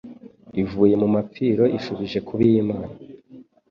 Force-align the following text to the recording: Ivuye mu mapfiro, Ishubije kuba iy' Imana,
Ivuye 0.61 0.95
mu 1.01 1.07
mapfiro, 1.15 1.63
Ishubije 1.77 2.19
kuba 2.27 2.41
iy' 2.49 2.59
Imana, 2.63 2.93